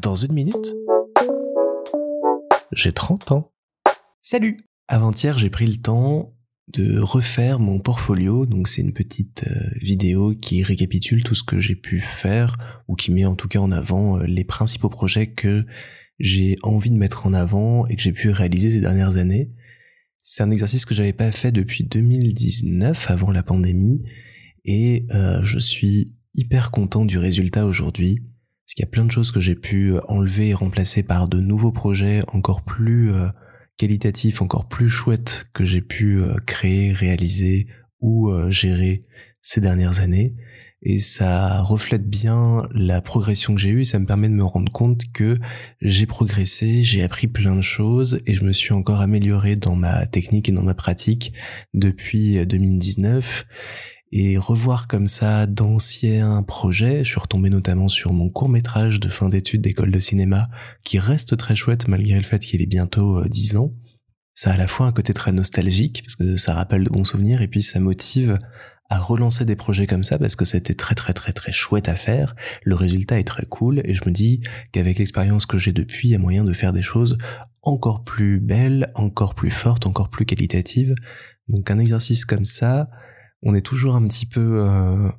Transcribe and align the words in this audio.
Dans 0.00 0.14
une 0.14 0.32
minute, 0.32 0.74
j'ai 2.72 2.92
30 2.92 3.32
ans. 3.32 3.52
Salut 4.22 4.56
Avant-hier, 4.86 5.38
j'ai 5.38 5.50
pris 5.50 5.66
le 5.66 5.76
temps 5.76 6.30
de 6.68 7.00
refaire 7.00 7.58
mon 7.58 7.80
portfolio. 7.80 8.46
Donc 8.46 8.68
c'est 8.68 8.82
une 8.82 8.92
petite 8.92 9.44
euh, 9.48 9.70
vidéo 9.80 10.34
qui 10.34 10.62
récapitule 10.62 11.24
tout 11.24 11.34
ce 11.34 11.42
que 11.42 11.58
j'ai 11.58 11.74
pu 11.74 12.00
faire 12.00 12.82
ou 12.86 12.94
qui 12.94 13.10
met 13.10 13.24
en 13.24 13.34
tout 13.34 13.48
cas 13.48 13.58
en 13.58 13.72
avant 13.72 14.18
euh, 14.18 14.24
les 14.24 14.44
principaux 14.44 14.90
projets 14.90 15.32
que 15.32 15.66
j'ai 16.18 16.56
envie 16.62 16.90
de 16.90 16.96
mettre 16.96 17.26
en 17.26 17.32
avant 17.32 17.86
et 17.86 17.96
que 17.96 18.02
j'ai 18.02 18.12
pu 18.12 18.30
réaliser 18.30 18.70
ces 18.70 18.80
dernières 18.80 19.16
années. 19.16 19.52
C'est 20.22 20.42
un 20.42 20.50
exercice 20.50 20.84
que 20.84 20.94
j'avais 20.94 21.12
pas 21.12 21.32
fait 21.32 21.52
depuis 21.52 21.84
2019 21.84 23.10
avant 23.10 23.30
la 23.30 23.42
pandémie 23.42 24.02
et 24.64 25.06
euh, 25.10 25.42
je 25.42 25.58
suis 25.58 26.14
hyper 26.34 26.70
content 26.70 27.04
du 27.04 27.18
résultat 27.18 27.66
aujourd'hui 27.66 28.22
parce 28.68 28.74
qu'il 28.74 28.84
y 28.84 28.88
a 28.88 28.90
plein 28.90 29.06
de 29.06 29.10
choses 29.10 29.32
que 29.32 29.40
j'ai 29.40 29.54
pu 29.54 29.94
enlever 30.08 30.50
et 30.50 30.54
remplacer 30.54 31.02
par 31.02 31.26
de 31.26 31.40
nouveaux 31.40 31.72
projets 31.72 32.22
encore 32.28 32.62
plus 32.62 33.10
qualitatif 33.78 34.42
encore 34.42 34.66
plus 34.66 34.90
chouette 34.90 35.46
que 35.54 35.64
j'ai 35.64 35.80
pu 35.80 36.20
euh, 36.20 36.34
créer, 36.44 36.92
réaliser 36.92 37.68
ou 38.00 38.28
euh, 38.28 38.50
gérer 38.50 39.04
ces 39.40 39.60
dernières 39.60 40.00
années. 40.00 40.34
Et 40.82 41.00
ça 41.00 41.60
reflète 41.60 42.08
bien 42.08 42.68
la 42.72 43.00
progression 43.00 43.54
que 43.54 43.60
j'ai 43.60 43.70
eue, 43.70 43.84
ça 43.84 43.98
me 43.98 44.06
permet 44.06 44.28
de 44.28 44.34
me 44.34 44.44
rendre 44.44 44.70
compte 44.70 45.02
que 45.12 45.38
j'ai 45.80 46.06
progressé, 46.06 46.82
j'ai 46.82 47.02
appris 47.02 47.26
plein 47.26 47.56
de 47.56 47.62
choses 47.62 48.20
et 48.26 48.34
je 48.34 48.44
me 48.44 48.52
suis 48.52 48.72
encore 48.72 49.00
amélioré 49.00 49.56
dans 49.56 49.74
ma 49.74 50.06
technique 50.06 50.48
et 50.48 50.52
dans 50.52 50.62
ma 50.62 50.74
pratique 50.74 51.32
depuis 51.74 52.46
2019 52.46 53.44
et 54.12 54.38
revoir 54.38 54.88
comme 54.88 55.06
ça 55.06 55.46
d'anciens 55.46 56.42
projets. 56.42 57.04
Je 57.04 57.10
suis 57.10 57.20
retombé 57.20 57.50
notamment 57.50 57.88
sur 57.88 58.12
mon 58.12 58.30
court 58.30 58.48
métrage 58.48 59.00
de 59.00 59.08
fin 59.08 59.28
d'études 59.28 59.60
d'école 59.60 59.90
de 59.90 60.00
cinéma 60.00 60.48
qui 60.84 60.98
reste 60.98 61.36
très 61.36 61.56
chouette 61.56 61.88
malgré 61.88 62.16
le 62.16 62.22
fait 62.22 62.38
qu'il 62.38 62.62
est 62.62 62.66
bientôt 62.66 63.22
10 63.24 63.54
euh, 63.54 63.58
ans. 63.58 63.74
Ça 64.34 64.50
a 64.50 64.54
à 64.54 64.56
la 64.56 64.68
fois 64.68 64.86
un 64.86 64.92
côté 64.92 65.12
très 65.12 65.32
nostalgique 65.32 66.02
parce 66.02 66.14
que 66.14 66.36
ça 66.36 66.54
rappelle 66.54 66.84
de 66.84 66.90
bons 66.90 67.04
souvenirs 67.04 67.42
et 67.42 67.48
puis 67.48 67.60
ça 67.60 67.80
motive 67.80 68.36
à 68.90 68.98
relancer 68.98 69.44
des 69.44 69.56
projets 69.56 69.86
comme 69.86 70.04
ça 70.04 70.18
parce 70.18 70.36
que 70.36 70.44
c'était 70.44 70.74
très 70.74 70.94
très 70.94 71.12
très 71.12 71.32
très 71.32 71.52
chouette 71.52 71.88
à 71.88 71.94
faire. 71.94 72.34
Le 72.62 72.74
résultat 72.74 73.18
est 73.18 73.24
très 73.24 73.44
cool 73.44 73.82
et 73.84 73.94
je 73.94 74.02
me 74.06 74.10
dis 74.10 74.40
qu'avec 74.72 74.98
l'expérience 74.98 75.44
que 75.44 75.58
j'ai 75.58 75.72
depuis, 75.72 76.08
il 76.08 76.12
y 76.12 76.14
a 76.14 76.18
moyen 76.18 76.44
de 76.44 76.52
faire 76.52 76.72
des 76.72 76.82
choses 76.82 77.18
encore 77.62 78.04
plus 78.04 78.40
belles, 78.40 78.90
encore 78.94 79.34
plus 79.34 79.50
fortes, 79.50 79.86
encore 79.86 80.08
plus 80.08 80.24
qualitatives. 80.24 80.94
Donc 81.48 81.70
un 81.70 81.78
exercice 81.78 82.24
comme 82.24 82.44
ça, 82.44 82.88
on 83.42 83.54
est 83.54 83.64
toujours 83.64 83.94
un 83.94 84.06
petit 84.06 84.26
peu 84.26 84.60
euh, 84.60 85.10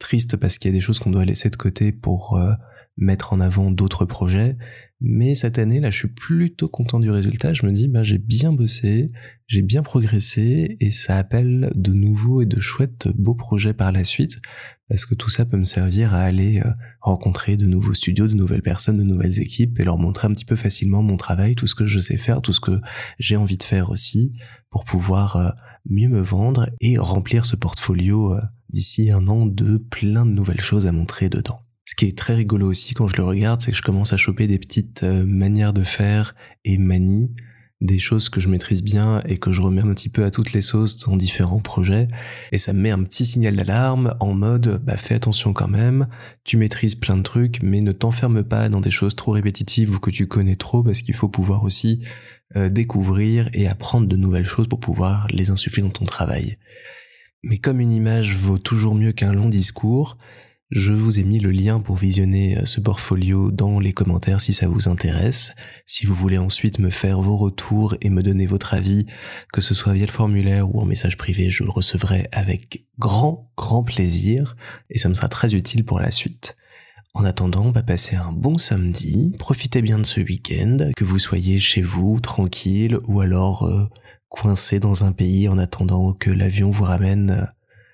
triste 0.00 0.36
parce 0.36 0.58
qu'il 0.58 0.70
y 0.70 0.74
a 0.74 0.76
des 0.76 0.80
choses 0.80 0.98
qu'on 0.98 1.10
doit 1.10 1.24
laisser 1.24 1.50
de 1.50 1.56
côté 1.56 1.92
pour 1.92 2.36
euh, 2.36 2.52
mettre 2.96 3.32
en 3.32 3.38
avant 3.38 3.70
d'autres 3.70 4.04
projets. 4.04 4.56
Mais 5.02 5.34
cette 5.34 5.58
année, 5.58 5.80
là, 5.80 5.90
je 5.90 5.96
suis 5.96 6.08
plutôt 6.08 6.68
content 6.68 7.00
du 7.00 7.10
résultat. 7.10 7.54
Je 7.54 7.64
me 7.64 7.72
dis, 7.72 7.88
bah, 7.88 8.02
j'ai 8.02 8.18
bien 8.18 8.52
bossé, 8.52 9.06
j'ai 9.46 9.62
bien 9.62 9.82
progressé, 9.82 10.76
et 10.78 10.90
ça 10.90 11.16
appelle 11.16 11.70
de 11.74 11.92
nouveaux 11.92 12.42
et 12.42 12.46
de 12.46 12.60
chouettes 12.60 13.08
beaux 13.16 13.34
projets 13.34 13.72
par 13.72 13.92
la 13.92 14.04
suite, 14.04 14.42
parce 14.90 15.06
que 15.06 15.14
tout 15.14 15.30
ça 15.30 15.46
peut 15.46 15.56
me 15.56 15.64
servir 15.64 16.12
à 16.12 16.20
aller 16.20 16.60
euh, 16.60 16.70
rencontrer 17.00 17.56
de 17.56 17.64
nouveaux 17.64 17.94
studios, 17.94 18.28
de 18.28 18.34
nouvelles 18.34 18.60
personnes, 18.60 18.98
de 18.98 19.02
nouvelles 19.02 19.38
équipes, 19.40 19.80
et 19.80 19.84
leur 19.84 19.96
montrer 19.96 20.28
un 20.28 20.34
petit 20.34 20.44
peu 20.44 20.56
facilement 20.56 21.02
mon 21.02 21.16
travail, 21.16 21.54
tout 21.54 21.66
ce 21.66 21.74
que 21.74 21.86
je 21.86 21.98
sais 21.98 22.18
faire, 22.18 22.42
tout 22.42 22.52
ce 22.52 22.60
que 22.60 22.78
j'ai 23.18 23.36
envie 23.36 23.56
de 23.56 23.62
faire 23.62 23.88
aussi, 23.88 24.34
pour 24.68 24.84
pouvoir 24.84 25.54
mieux 25.88 26.08
me 26.08 26.20
vendre 26.20 26.68
et 26.80 26.98
remplir 26.98 27.44
ce 27.44 27.56
portfolio 27.56 28.34
euh, 28.34 28.40
d'ici 28.70 29.10
un 29.10 29.28
an 29.28 29.46
de 29.46 29.76
plein 29.78 30.24
de 30.24 30.30
nouvelles 30.30 30.60
choses 30.60 30.86
à 30.86 30.92
montrer 30.92 31.28
dedans. 31.28 31.60
Ce 31.90 31.94
qui 31.94 32.06
est 32.06 32.16
très 32.16 32.34
rigolo 32.34 32.68
aussi 32.68 32.94
quand 32.94 33.08
je 33.08 33.16
le 33.16 33.24
regarde, 33.24 33.60
c'est 33.60 33.72
que 33.72 33.76
je 33.76 33.82
commence 33.82 34.12
à 34.12 34.16
choper 34.16 34.46
des 34.46 34.58
petites 34.58 35.02
euh, 35.02 35.26
manières 35.26 35.72
de 35.72 35.82
faire 35.82 36.36
et 36.64 36.78
manies, 36.78 37.32
des 37.80 37.98
choses 37.98 38.28
que 38.28 38.40
je 38.40 38.48
maîtrise 38.48 38.82
bien 38.82 39.22
et 39.26 39.38
que 39.38 39.52
je 39.52 39.60
remets 39.60 39.80
un 39.80 39.92
petit 39.94 40.08
peu 40.08 40.24
à 40.24 40.30
toutes 40.30 40.52
les 40.52 40.62
sauces 40.62 40.98
dans 40.98 41.16
différents 41.16 41.60
projets. 41.60 42.08
Et 42.52 42.58
ça 42.58 42.72
me 42.72 42.80
met 42.80 42.90
un 42.90 43.02
petit 43.02 43.24
signal 43.24 43.56
d'alarme 43.56 44.14
en 44.20 44.34
mode, 44.34 44.82
bah 44.84 44.96
fais 44.96 45.14
attention 45.14 45.52
quand 45.52 45.68
même, 45.68 46.06
tu 46.44 46.56
maîtrises 46.58 46.94
plein 46.94 47.16
de 47.16 47.22
trucs, 47.22 47.62
mais 47.62 47.80
ne 47.80 47.92
t'enferme 47.92 48.44
pas 48.44 48.68
dans 48.68 48.80
des 48.80 48.90
choses 48.90 49.16
trop 49.16 49.32
répétitives 49.32 49.94
ou 49.94 49.98
que 49.98 50.10
tu 50.10 50.26
connais 50.26 50.56
trop 50.56 50.82
parce 50.82 51.02
qu'il 51.02 51.14
faut 51.14 51.28
pouvoir 51.28 51.64
aussi 51.64 52.02
euh, 52.56 52.68
découvrir 52.68 53.48
et 53.54 53.66
apprendre 53.66 54.06
de 54.06 54.16
nouvelles 54.16 54.46
choses 54.46 54.68
pour 54.68 54.80
pouvoir 54.80 55.26
les 55.30 55.50
insuffler 55.50 55.82
dans 55.82 55.90
ton 55.90 56.04
travail. 56.04 56.56
Mais 57.42 57.58
comme 57.58 57.80
une 57.80 57.92
image 57.92 58.34
vaut 58.34 58.58
toujours 58.58 58.94
mieux 58.94 59.12
qu'un 59.12 59.32
long 59.32 59.48
discours, 59.48 60.18
je 60.70 60.92
vous 60.92 61.18
ai 61.18 61.24
mis 61.24 61.40
le 61.40 61.50
lien 61.50 61.80
pour 61.80 61.96
visionner 61.96 62.56
euh, 62.56 62.64
ce 62.64 62.80
portfolio 62.80 63.50
dans 63.50 63.80
les 63.80 63.92
commentaires 63.92 64.40
si 64.40 64.52
ça 64.52 64.68
vous 64.68 64.88
intéresse. 64.88 65.52
Si 65.84 66.06
vous 66.06 66.14
voulez 66.14 66.38
ensuite 66.38 66.78
me 66.78 66.90
faire 66.90 67.20
vos 67.20 67.36
retours 67.36 67.96
et 68.00 68.08
me 68.08 68.22
donner 68.22 68.46
votre 68.46 68.74
avis, 68.74 69.06
que 69.52 69.60
ce 69.60 69.74
soit 69.74 69.94
via 69.94 70.06
le 70.06 70.12
formulaire 70.12 70.72
ou 70.72 70.80
en 70.80 70.84
message 70.84 71.16
privé, 71.16 71.50
je 71.50 71.64
le 71.64 71.70
recevrai 71.70 72.28
avec 72.30 72.86
grand, 73.00 73.50
grand 73.56 73.82
plaisir 73.82 74.54
et 74.90 74.98
ça 74.98 75.08
me 75.08 75.14
sera 75.14 75.28
très 75.28 75.54
utile 75.54 75.84
pour 75.84 75.98
la 75.98 76.12
suite. 76.12 76.56
En 77.14 77.24
attendant, 77.24 77.64
on 77.64 77.72
va 77.72 77.82
passer 77.82 78.14
un 78.14 78.30
bon 78.30 78.56
samedi, 78.56 79.32
profitez 79.40 79.82
bien 79.82 79.98
de 79.98 80.06
ce 80.06 80.20
week-end, 80.20 80.76
que 80.96 81.02
vous 81.02 81.18
soyez 81.18 81.58
chez 81.58 81.82
vous, 81.82 82.20
tranquille, 82.20 82.98
ou 83.08 83.20
alors 83.20 83.64
euh, 83.64 83.88
coincé 84.30 84.80
dans 84.80 85.04
un 85.04 85.12
pays 85.12 85.48
en 85.48 85.58
attendant 85.58 86.14
que 86.14 86.30
l'avion 86.30 86.70
vous 86.70 86.84
ramène 86.84 87.30
euh, 87.30 87.44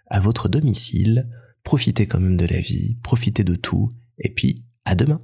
à 0.06 0.20
votre 0.20 0.48
domicile. 0.48 1.28
Profitez 1.64 2.06
quand 2.06 2.20
même 2.20 2.36
de 2.36 2.46
la 2.46 2.60
vie, 2.60 2.96
profitez 3.02 3.42
de 3.42 3.56
tout, 3.56 3.90
et 4.18 4.32
puis 4.32 4.62
à 4.84 4.94
demain. 4.94 5.18